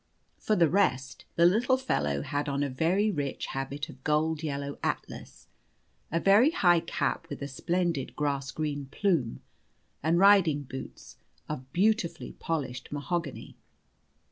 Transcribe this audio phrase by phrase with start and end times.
[0.39, 4.79] For the rest, the little fellow had on a very rich habit of gold yellow
[4.81, 5.47] atlas,
[6.11, 9.41] a fine high cap with a splendid grass green plume,
[10.01, 11.17] and riding boots
[11.47, 13.57] of beautifully polished mahogany.